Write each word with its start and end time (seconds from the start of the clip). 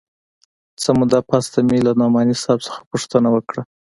څه 0.81 0.89
موده 0.97 1.19
پس 1.29 1.45
ته 1.53 1.59
مې 1.67 1.77
له 1.85 1.91
نعماني 1.99 2.35
صاحب 2.43 2.59
څخه 2.67 2.79
پوښتنه 2.91 3.27
وکړه. 3.35 3.61